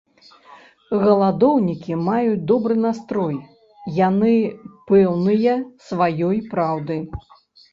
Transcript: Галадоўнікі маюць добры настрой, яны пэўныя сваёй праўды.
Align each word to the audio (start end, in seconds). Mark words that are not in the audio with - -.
Галадоўнікі 1.03 1.97
маюць 2.07 2.39
добры 2.53 2.75
настрой, 2.87 3.37
яны 3.99 4.33
пэўныя 4.93 5.51
сваёй 5.91 6.37
праўды. 6.57 6.97